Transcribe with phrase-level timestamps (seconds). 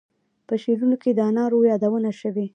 [0.47, 2.45] په شعرونو کې د انارو یادونه شوې.